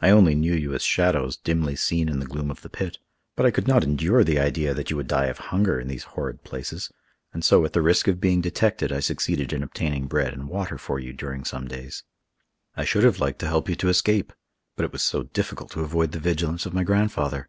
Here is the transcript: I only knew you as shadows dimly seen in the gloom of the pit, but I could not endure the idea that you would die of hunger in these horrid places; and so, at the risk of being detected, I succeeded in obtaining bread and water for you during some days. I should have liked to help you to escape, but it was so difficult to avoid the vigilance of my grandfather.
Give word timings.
I 0.00 0.10
only 0.10 0.36
knew 0.36 0.54
you 0.54 0.74
as 0.74 0.84
shadows 0.84 1.36
dimly 1.38 1.74
seen 1.74 2.08
in 2.08 2.20
the 2.20 2.26
gloom 2.26 2.52
of 2.52 2.60
the 2.62 2.68
pit, 2.68 2.98
but 3.34 3.44
I 3.44 3.50
could 3.50 3.66
not 3.66 3.82
endure 3.82 4.22
the 4.22 4.38
idea 4.38 4.72
that 4.72 4.92
you 4.92 4.96
would 4.96 5.08
die 5.08 5.24
of 5.26 5.38
hunger 5.38 5.80
in 5.80 5.88
these 5.88 6.04
horrid 6.04 6.44
places; 6.44 6.92
and 7.32 7.44
so, 7.44 7.64
at 7.64 7.72
the 7.72 7.82
risk 7.82 8.06
of 8.06 8.20
being 8.20 8.40
detected, 8.40 8.92
I 8.92 9.00
succeeded 9.00 9.52
in 9.52 9.64
obtaining 9.64 10.06
bread 10.06 10.32
and 10.32 10.48
water 10.48 10.78
for 10.78 11.00
you 11.00 11.12
during 11.12 11.44
some 11.44 11.66
days. 11.66 12.04
I 12.76 12.84
should 12.84 13.02
have 13.02 13.18
liked 13.18 13.40
to 13.40 13.48
help 13.48 13.68
you 13.68 13.74
to 13.74 13.88
escape, 13.88 14.32
but 14.76 14.84
it 14.84 14.92
was 14.92 15.02
so 15.02 15.24
difficult 15.24 15.72
to 15.72 15.80
avoid 15.80 16.12
the 16.12 16.20
vigilance 16.20 16.64
of 16.64 16.72
my 16.72 16.84
grandfather. 16.84 17.48